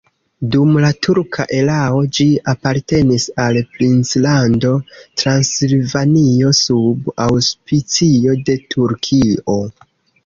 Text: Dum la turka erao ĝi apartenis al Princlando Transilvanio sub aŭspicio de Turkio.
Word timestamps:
Dum 0.53 0.77
la 0.83 0.87
turka 1.07 1.43
erao 1.57 1.99
ĝi 2.19 2.25
apartenis 2.53 3.27
al 3.43 3.59
Princlando 3.75 4.71
Transilvanio 5.23 6.55
sub 6.63 7.15
aŭspicio 7.29 8.39
de 8.49 8.61
Turkio. 8.77 9.61